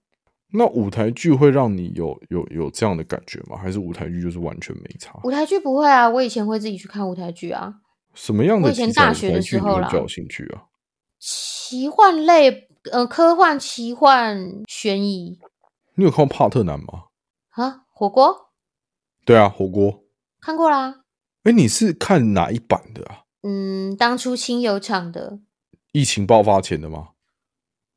[0.52, 3.56] 那舞台剧会让你有有有这样的感觉吗？
[3.56, 5.18] 还是舞台剧就是完全没差？
[5.24, 7.74] 舞台剧不会啊，我以前会自己去看舞台剧啊。
[8.14, 10.62] 什么样的我以前大学的时候啦比较有兴趣啊？
[11.18, 15.38] 奇幻类，呃，科幻、奇幻、悬疑
[15.96, 17.06] 你有看过帕特南吗？
[17.50, 18.52] 啊，火锅
[19.24, 20.04] 对啊，火锅。
[20.40, 21.03] 看过啦。
[21.44, 23.24] 哎，你是看哪一版的啊？
[23.42, 25.40] 嗯，当初亲友场的
[25.92, 27.08] 疫情爆发前的吗？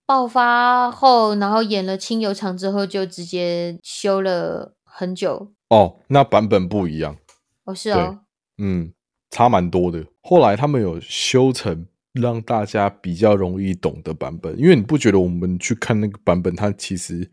[0.06, 5.54] 爆发后，然后演了亲友场之后，就直接休了很久。
[5.70, 7.16] 哦，那版本不一样，
[7.64, 8.20] 哦，是哦，
[8.58, 8.94] 嗯，
[9.30, 10.06] 差蛮多的。
[10.22, 17.32] 后来他们有修成让大家比较容易懂的版本，因为你不觉得我们去看那个版本，它其实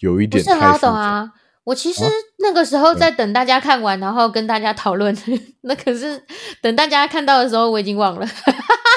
[0.00, 0.78] 有一不是很好点太。
[0.80, 1.32] 懂啊。
[1.66, 2.04] 我其实
[2.38, 5.12] 那个时候在等大家看完，然后跟大家讨论。
[5.62, 6.22] 那可是
[6.62, 8.26] 等大家看到的时候，我已经忘了，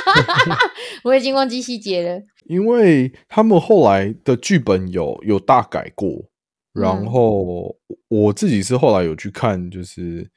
[1.03, 2.21] 我已经忘记细节了。
[2.45, 6.29] 因为他们后来的剧本有有大改过，
[6.73, 7.75] 然嗯后
[8.07, 10.29] 我自己是后来有去看，就是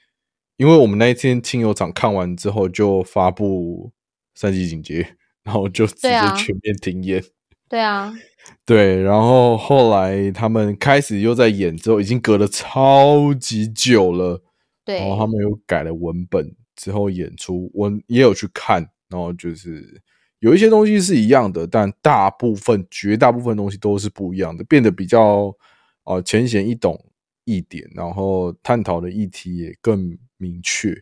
[0.57, 3.93] 因为我们那一天亲友场看完之后就发布
[4.35, 7.23] 三级警戒，然后就直接全面停演。
[7.73, 8.13] 对啊，
[8.67, 14.43] 对，然后后来他们开始又在演之后，已经隔了超级久了，
[14.85, 20.03] 对，然后他们又改了文本之后演出，我也有去看，然后就是
[20.41, 25.51] 有一些东西是一样的，但大部分绝大部分东西都是不一样的，变得比较
[26.05, 27.03] 呃浅显易懂
[27.47, 30.95] 一点，然后探讨的议题也更明确。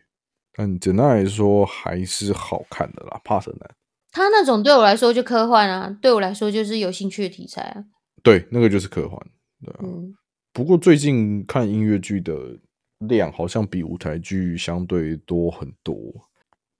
[0.53, 3.69] 但简单来说，还是好看的啦，帕特南。
[4.11, 7.85] 他那种对我来说就科幻啊，对我来说就是有兴趣的题材啊。
[8.21, 9.17] 对，那个就是科幻，
[9.63, 9.79] 对啊。
[9.83, 10.13] 嗯，
[10.53, 12.35] 不过最近看音乐剧的
[12.99, 15.95] 量好像比舞台剧相对多很多。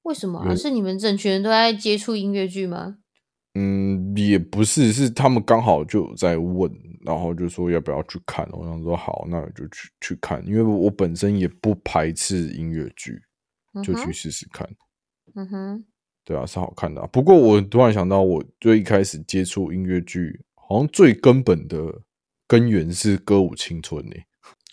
[0.03, 0.55] 为什么啊？
[0.55, 2.97] 是你们整群人都在接触音乐剧吗？
[3.53, 6.71] 嗯，也不是，是他们刚好就有在问，
[7.05, 8.47] 然后就说要不要去看。
[8.51, 13.21] 我想说好，那我就去去看，因为我本身也不排斥音乐剧，
[13.83, 14.69] 就去试试看。
[15.35, 15.85] 嗯哼，
[16.23, 22.01] 对啊，是好看的啊、不过我突然想到，我最一开始接触音乐剧，好像最根本的
[22.47, 24.15] 根源是《歌舞青春》呢。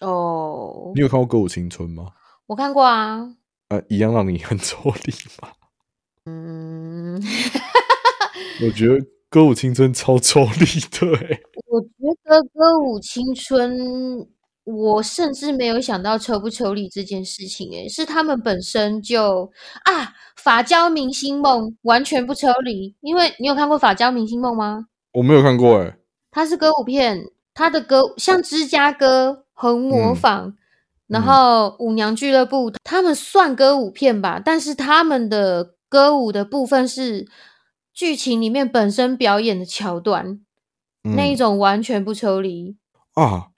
[0.00, 2.12] 哦你，有看过《歌舞青春》吗？
[2.46, 3.34] 我看过啊。
[3.68, 5.48] 呃，一样让你很抽离吗？
[6.26, 7.20] 嗯，
[8.64, 8.94] 我觉得
[9.30, 10.48] 《歌舞青春》超抽离
[10.90, 11.40] 的欸诶。
[11.66, 11.88] 我觉
[12.24, 14.28] 得歌舞青春，
[14.64, 19.50] 我甚至没有想到抽不抽离这件事情、欸，是他们本身就
[19.84, 24.87] 啊，法胶明星梦完全不抽离，因为你有看过法胶明星梦吗？
[25.12, 25.94] 我没有看过诶。
[26.31, 30.55] 它是歌舞片，它的歌像芝加哥、红模嗯仿，
[31.09, 37.27] 然嗯后舞娘俱乐部，他们算歌舞片吧，但是他们的歌舞的部分是
[37.92, 40.40] 剧情里面本身表演的桥段，
[41.03, 42.77] 那一嗯种完全不抽离。
[43.14, 43.48] 啊，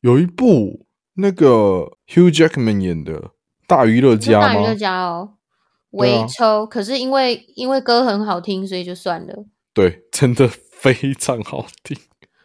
[0.00, 3.20] 有一部那个 Hugh Jackman 演的
[3.66, 4.74] 《大娱乐家》大娱乐？
[4.74, 5.34] 家哦，
[5.90, 9.44] 微抽，可是因为因为歌很好听，所以就算了。
[9.74, 11.96] 对， 真的非常好听。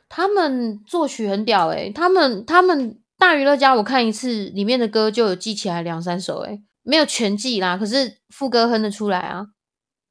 [0.09, 9.47] 他们作曲很屌诶、他们他们大娱乐家我看一次里面的歌就有记起来两三首诶、没有全记啦，可是副歌哼得出来啊。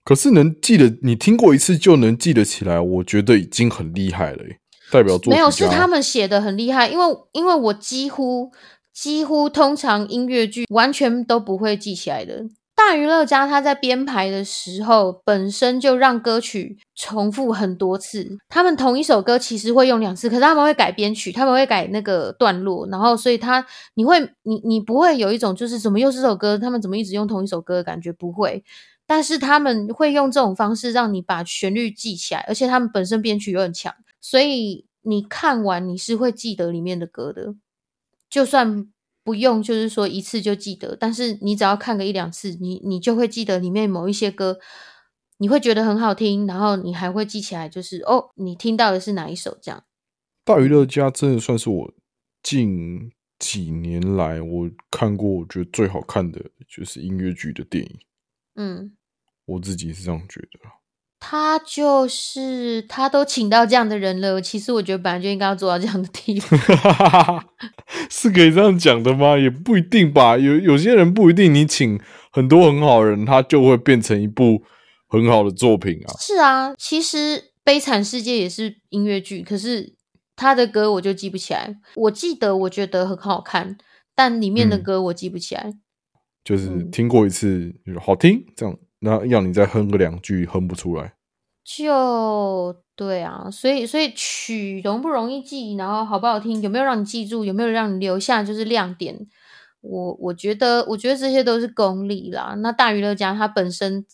[0.04, 4.58] 可是能记得，你听过一次就能记得起来，我觉得已经很厉害了耶，
[4.90, 8.52] 代表作没有，是他们写的很厉害，因为因为我几乎
[8.92, 12.44] 几乎通常音乐剧完全都不会记起来的。
[12.76, 18.36] 大娱乐家他在编排的时候，本身就让歌曲重复很多次。
[18.48, 28.62] 他们同一首歌其实会用两次，可是他们会改编曲，他们会改那个段落，然后所以他你会你你不会有一种就是怎么又是这首歌，他们怎么一直用同一首歌的感觉，不会。
[29.06, 37.54] 但是他们会用这种方式让你把旋律记起来，而且他们本身编曲又很强，所以你看完你是会记得里面的歌的，
[38.28, 38.88] 就算
[39.24, 44.60] 不用就是说一次就记得，但是你只要看个一两次，你你就会记得里面某一些歌，
[45.38, 49.82] 你会觉得很好听，然后你还会记起来，就是哦，你听到的是哪一首这样。
[50.44, 51.94] 大娱乐家真的算是我
[52.42, 57.98] 近几年来我看过我觉得最好看的就是音乐剧的电影，
[58.56, 58.94] 嗯，
[59.46, 60.74] 我自己是这样觉得啦。
[61.26, 66.54] 他就是他都请到这样的人了，其实我觉得本来就应该要做到这样的地步。
[68.10, 69.38] 是可以这样讲的吗？
[69.38, 70.36] 也不一定吧。
[70.36, 71.98] 有有些人不一定，你请
[72.30, 74.62] 很多很好的人，他就会变成一部
[75.08, 76.12] 很好的作品啊。
[76.20, 77.16] 是啊，其实
[77.64, 79.94] 《悲惨世界》也是音乐剧，可是
[80.36, 81.74] 他的歌我就记不起来。
[81.94, 83.78] 我记得我觉得很好看，
[84.14, 85.72] 但里面的嗯歌我记不起来。
[86.44, 91.12] 就是嗯听过一次，就是好听，这样，那要你再哼个两句，哼不出来。
[91.62, 99.26] 就对啊，所以所以曲容不容易记，然后好不好听，有没有让你记住，有没有让你留下就是亮点，
[99.80, 102.54] 我我觉得我觉得这些都是功力啦。
[102.58, 104.04] 那大娱乐家它本身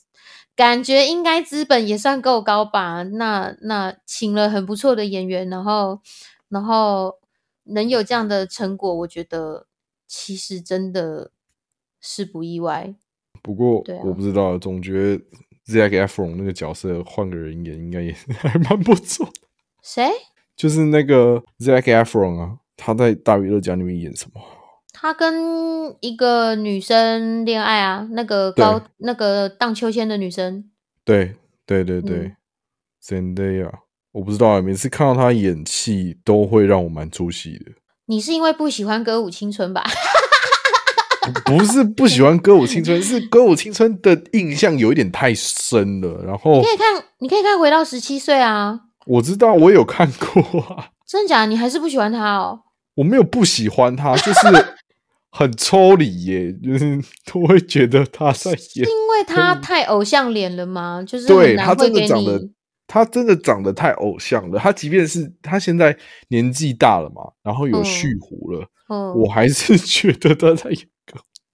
[0.57, 3.03] 感觉应该资本也算够高吧？
[3.03, 6.00] 那那请了很不错的演员，然后
[6.48, 7.18] 然后
[7.64, 9.66] 能有这样的成果，我觉得
[10.07, 11.31] 其实真的
[12.00, 12.94] 是不意外。
[13.42, 15.24] 不过我不知道，总觉得
[15.66, 19.29] Zac Efron 那个角色换个人演，应该也 还蛮不错。
[19.83, 20.09] 谁？
[20.57, 24.42] 就是那个 Zac Efron 啊，他在《大娱乐家》里面演什么？
[24.92, 30.70] 他跟一个女生恋爱啊，那个高那个荡秋千的女生，
[31.05, 32.37] 对对对对、嗯
[33.03, 33.70] Zendaya，
[34.12, 37.72] 我不知道啊，每次看到他演戏都会让我蛮出戏的。
[38.07, 39.83] 你是因为不喜欢歌舞青春吧？
[41.45, 46.23] 不是不喜欢歌舞青春，是歌舞青春的印象有一点太深了。
[46.25, 51.47] 然后你可以看，你可以看回到十七岁啊，我知道我有看过啊，真的假的？
[51.47, 52.61] 你还是不喜欢他哦？
[52.97, 54.40] 我没有不喜欢他，就是
[55.31, 56.99] 很抽离耶， 就是
[57.33, 58.88] 都会觉得他在演。
[58.88, 61.03] 因为他太偶像脸了吗？
[61.07, 62.49] 就是对他真的长得，
[62.87, 64.59] 他真的长得太偶像了。
[64.59, 65.97] 他即便是他现在
[66.29, 70.89] 年纪大了嘛，然后有嗯蓄胡了，嗯，我还是觉得他在演歌。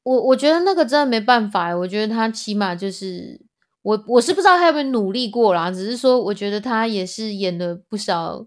[0.07, 3.41] 我我觉得那个真的没办法欸，我觉得他起码就是
[3.83, 8.47] 我我是不知道他有没有努力过啦，只是说我觉得他也是演了不少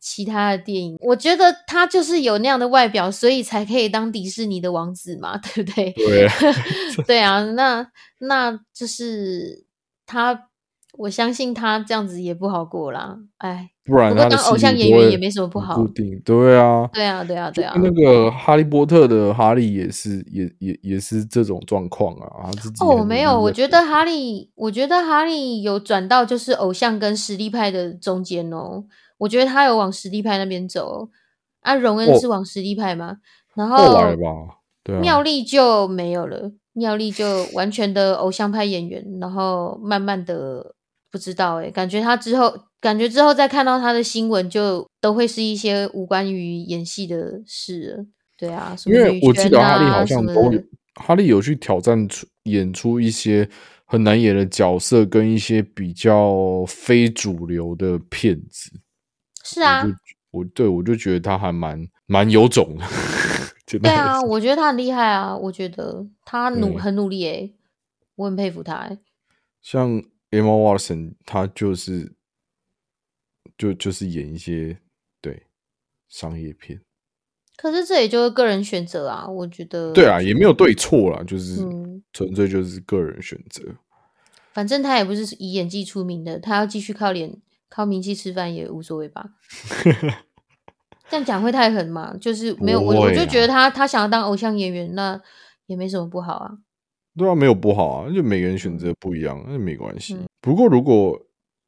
[0.00, 5.92] 其他的电影，我觉得他就是有那样的外表，所以才可以当迪士尼的王子嘛， 对不对？
[5.92, 6.28] 对，
[7.06, 9.64] 对啊，那那就是
[10.04, 10.47] 他，
[10.98, 16.20] 我相信他这样子也不好过啦，哎，不然当偶像演员也没什么不好很固定。
[16.24, 22.50] 对啊，对啊，对啊，对啊，那个哈利波特的哈利也是，也也也是这种状况啊。
[22.80, 28.84] 哦，很没有，我觉得哈利，我觉得哈利有转到就是偶像跟实力派的中间哦。
[29.18, 31.08] 我觉得他有往实力派那边走，
[31.60, 33.18] 啊，荣恩哦是往实力派嘛，
[33.54, 40.74] 然后后来吧，对啊，妙丽就没有了，妙丽就完全的偶像派演员，然后慢慢的
[41.10, 48.06] 不知道诶、感觉他之后，感觉之后再看到他的新闻，就都会是一些无关于演戏的事了。
[48.36, 50.62] 对啊，什么女因为我记得哈利好像都有，
[50.94, 53.48] 哈利有去挑战出演出一些
[53.84, 58.70] 很难演的角色，跟一些比较非主流的片子。
[59.42, 59.84] 是啊
[60.30, 62.84] 我，我对我就觉得他还蛮蛮有种的。
[63.82, 67.54] 对啊，我觉得他很厉害啊，我觉得他努很努力诶、
[68.16, 68.98] 我很佩服他诶、
[69.60, 72.12] 像 Emma Watson，他就是
[73.56, 74.78] 就就是演一些
[75.20, 75.46] 对
[76.08, 76.80] 商业片。
[77.56, 79.92] 可是这也就是个人选择啊，我觉得。
[79.92, 83.64] 对啊，也没有对错啦，就是嗯纯粹就是个人选择。
[84.52, 87.36] 反正他也不是以演技出名的，他要继续靠脸、
[87.68, 89.30] 靠名气吃饭也无所谓吧。
[91.10, 92.16] 这样讲会太狠嘛？
[92.20, 95.20] 就是没有我，我就觉得他他想要当偶像演员，那
[95.66, 96.58] 也没什么不好啊。
[97.18, 100.14] 对啊，没有不好啊，就每个人选择不一样，那没关系。
[100.14, 101.20] 嗯不过如果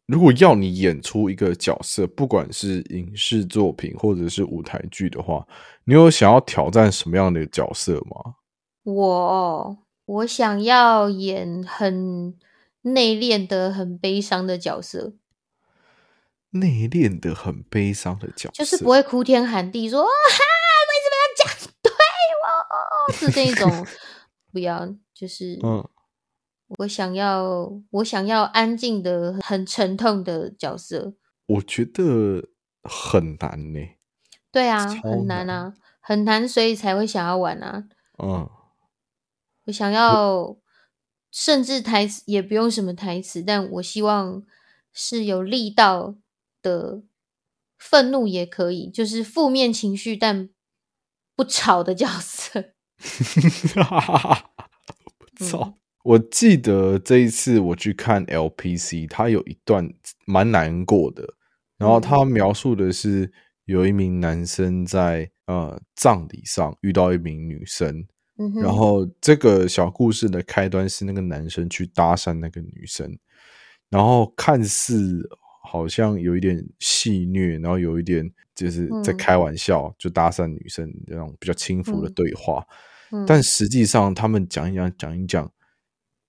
[0.07, 5.47] 如果要你演出一个角色，不管是影视作品或者是舞台剧的话，
[5.85, 8.37] 你有想要挑战什么样的角色吗？
[8.85, 12.35] 我我想要演很
[12.83, 15.15] 内敛的、很悲伤的角色，
[16.51, 20.39] 内敛的、很悲伤的角色，就是不会哭天喊地说啊哈
[20.89, 21.93] 为什么要这样对
[22.41, 23.87] 我，是这一种，
[24.53, 25.89] 不要，就是嗯，
[26.79, 31.15] 我想要我想要安静的、很沉痛的角色。
[31.47, 32.51] 我觉得
[32.83, 33.81] 很难呢、
[34.53, 37.89] 对啊，超很难啊，很难，所以才会想要玩啊。
[38.19, 38.49] 嗯，
[39.65, 40.57] 我想要，
[41.31, 44.45] 甚至台词也不用什么台词，但我希望
[44.93, 46.17] 是有力道
[46.63, 47.03] 的，
[47.79, 50.51] 愤怒也可以，就是负面情绪但
[51.35, 52.73] 不吵的角色。
[55.37, 55.75] 不 操！
[56.03, 59.87] 我记得这一次我去看 LPC，他有一段
[60.25, 61.35] 蛮难过的，
[61.77, 63.31] 然后他描述的是
[63.67, 68.07] 有一名男生在呃葬礼上遇到一名女生，
[68.63, 73.19] 然后这个小故事的开端是那个男生去搭讪那个女生，
[73.91, 75.29] 然后看似
[75.63, 82.67] 好像有一点戏虐，然后有一点就是在嗯开玩笑，就搭讪女生这种比较轻浮的嗯对话。
[82.67, 82.75] 嗯
[83.27, 85.53] 但实际上，他们讲一讲，讲一讲，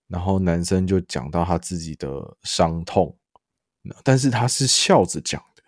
[0.08, 3.18] 然后男生就讲到他自己的伤痛，
[4.04, 5.64] 但是他是笑着讲的，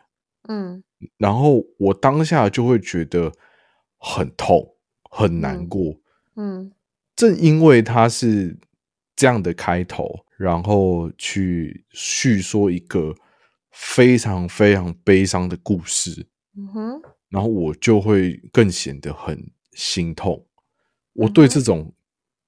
[0.49, 0.83] 嗯
[1.17, 3.31] 然后我当下就会觉得
[3.97, 4.75] 很痛，
[5.11, 5.95] 很难嗯过。
[6.35, 6.71] 嗯
[7.15, 8.57] 正因为他是
[9.15, 13.13] 这样的开头，然后去叙说一个
[13.71, 20.45] 非常非常悲伤的故事，嗯哼，然后我就会更显得很心痛。
[21.13, 21.93] 我对这种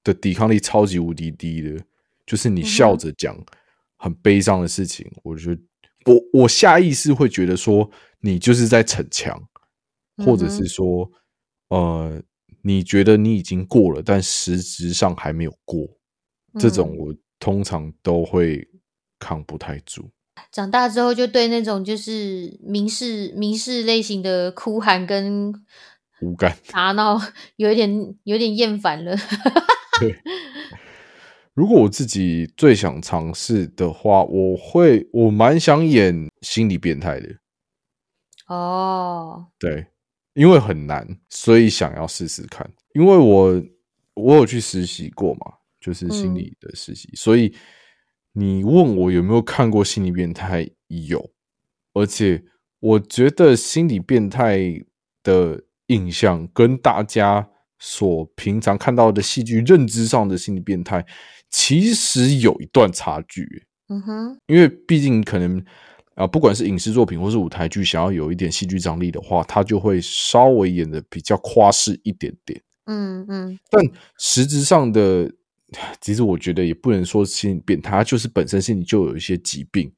[0.04, 1.82] 的抵抗力超级无敌低的，
[2.26, 3.36] 就是你笑着讲
[3.96, 5.62] 很悲伤的事情，我觉得
[6.04, 7.90] 我我下意识会觉得说
[8.20, 9.40] 你就是在逞强，
[10.24, 11.10] 或者是说
[11.68, 12.22] 呃
[12.62, 15.86] 你觉得你已经过了，但实质上还没有过，
[16.58, 18.68] 这种我通常都会
[19.18, 20.10] 扛不太住。
[20.52, 25.52] 长大之后就对那种就是民事民事类型的哭喊跟
[26.20, 27.20] 无感打闹
[27.56, 29.16] 有一点有点厌烦了。
[30.00, 30.16] 对，
[31.54, 37.36] 如果我自己最想尝试的话，我会我蛮想演心理变态的。
[38.46, 39.86] 哦，对，
[40.34, 42.70] 因为很难，所以想要试试看。
[42.94, 43.62] 因为我
[44.14, 47.54] 我有去实习过嘛，就是心理的实习，所以
[48.32, 51.30] 你问我有没有看过心理变态，有，
[51.92, 52.44] 而且
[52.80, 54.58] 我觉得心理变态
[55.22, 61.04] 的印象跟大家所平常看到的戏剧认知上的心理变态，
[61.50, 63.66] 其实有一段差距。
[63.88, 65.64] 嗯哼，因为毕竟可能。
[66.16, 72.58] 啊，不管是影视作品或是舞台剧，想要有一点戏剧张力的话，他就会稍微演的比较夸饰一点点。
[72.86, 73.58] 嗯嗯。
[73.68, 73.84] 但
[74.18, 75.30] 实质上的，
[76.00, 79.92] 其实我觉得也不能说心理变态，就是本身心里就有一些疾病。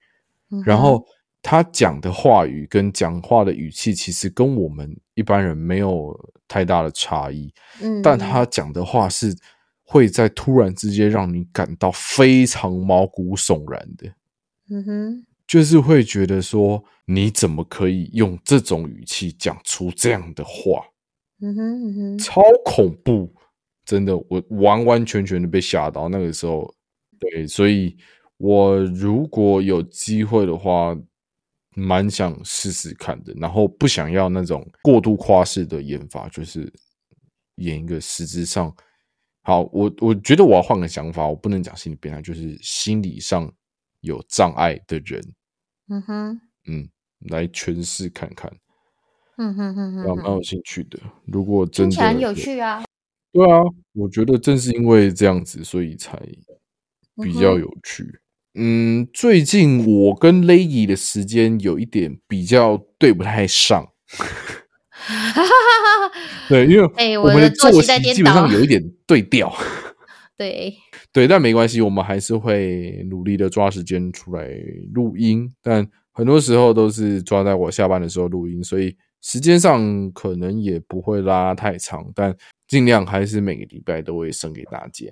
[0.67, 1.07] 然后
[1.43, 7.53] 他讲的话语跟讲话的语气，其实跟我们一般人没有太大的差异。
[7.81, 8.03] 嗯。
[8.03, 9.35] 但他讲的话是
[9.85, 14.13] 会在突然之间让你感到非常毛骨悚然的。
[14.71, 15.27] 嗯哼。
[15.47, 20.85] 就是会觉得说，你怎么可以用这种语气讲出这样的话？
[21.41, 23.33] 嗯哼嗯哼，超恐怖，
[23.87, 26.07] 真的，我完完全全的被吓到。
[26.11, 26.75] 那个时候，
[27.19, 27.97] 对，所以
[28.37, 30.95] 我如果有机会的话，
[31.75, 33.33] 蛮想试试看的。
[33.37, 36.73] 然后不想要那种过度夸饰的演法，就是
[37.57, 38.75] 演一个实质上
[39.43, 39.63] 好。
[39.73, 43.53] 我我觉得我要换个想法，我不能讲心理变态，就是心理上
[44.01, 45.23] 有障碍的人。
[45.89, 46.89] 嗯哼，嗯，
[47.31, 48.53] 来诠释看看，
[49.39, 51.01] 嗯哼哼哼，蛮有兴趣的。
[51.25, 52.85] 如果真的有趣啊，
[53.33, 53.63] 对啊，
[53.95, 56.19] 我觉得正是因为这样子，所以才
[57.23, 58.03] 比较有趣。
[58.05, 58.21] 嗯，
[59.13, 63.87] 最近我跟 Lady 的时间有一点比较对不太上，
[66.49, 69.55] 对，因为我们的作息基本上有一点对调。
[70.37, 70.73] 对
[71.13, 74.49] 对，但没关系，我们还是会努力的抓时间出来
[74.95, 75.53] 录音。
[75.61, 82.33] 但很多时候都是抓在我下班的时候录音，所以时间上可能也不会拉太长，但
[82.69, 85.07] 尽量还是每个礼拜都会送给大家。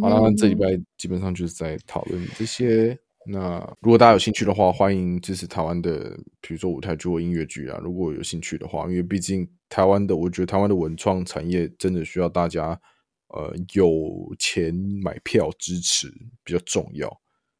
[0.00, 0.66] 好了，这礼拜
[0.96, 2.98] 基本上就是在讨论这些。
[3.26, 7.78] 那如果大家有兴趣的话，欢迎支持台湾的，比如说舞台剧或音乐剧啊。
[7.82, 12.80] 如果有兴趣的话，因为毕竟台湾的，我觉得台湾的文创产业真的需要大家。
[13.28, 14.72] 呃，有钱
[15.02, 16.06] 买票支持
[16.44, 17.08] 比较重要。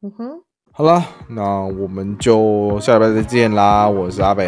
[0.03, 0.31] 嗯哼，
[0.71, 3.89] 好了，那我们就下礼拜再见啦！
[3.89, 4.47] 我是阿北，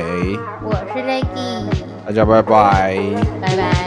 [0.63, 2.97] 我是 Leggy，大家拜拜，
[3.41, 3.86] 拜拜。